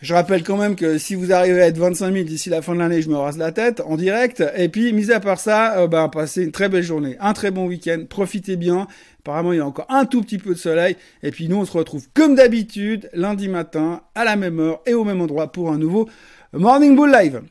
Je 0.00 0.14
rappelle 0.14 0.42
quand 0.42 0.56
même 0.56 0.76
que 0.76 0.96
si 0.96 1.14
vous 1.14 1.30
arrivez 1.30 1.60
à 1.60 1.66
être 1.66 1.76
25 1.76 2.12
000 2.12 2.24
d'ici 2.24 2.48
la 2.48 2.62
fin 2.62 2.74
de 2.74 2.78
l'année, 2.78 3.02
je 3.02 3.10
me 3.10 3.16
rase 3.16 3.36
la 3.36 3.52
tête 3.52 3.80
en 3.80 3.96
direct. 3.96 4.42
Et 4.56 4.70
puis, 4.70 4.94
mis 4.94 5.10
à 5.10 5.20
part 5.20 5.38
ça, 5.38 5.78
euh, 5.78 5.88
ben, 5.88 6.08
passez 6.08 6.44
une 6.44 6.52
très 6.52 6.70
belle 6.70 6.82
journée, 6.82 7.16
un 7.20 7.34
très 7.34 7.50
bon 7.50 7.66
week-end, 7.66 8.04
profitez 8.08 8.56
bien. 8.56 8.86
Apparemment, 9.20 9.52
il 9.52 9.58
y 9.58 9.60
a 9.60 9.66
encore 9.66 9.86
un 9.90 10.06
tout 10.06 10.22
petit 10.22 10.38
peu 10.38 10.54
de 10.54 10.58
soleil. 10.58 10.96
Et 11.22 11.30
puis, 11.30 11.48
nous, 11.48 11.56
on 11.56 11.66
se 11.66 11.72
retrouve 11.72 12.06
comme 12.14 12.34
d'habitude 12.34 13.10
lundi 13.12 13.48
matin 13.48 14.00
à 14.14 14.24
la 14.24 14.36
même 14.36 14.58
heure 14.58 14.80
et 14.86 14.94
au 14.94 15.04
même 15.04 15.20
endroit 15.20 15.52
pour 15.52 15.70
un 15.70 15.76
nouveau 15.76 16.08
Morning 16.54 16.96
Bull 16.96 17.12
Live. 17.12 17.42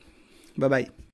Bye 0.57 0.69
bye. 0.69 0.98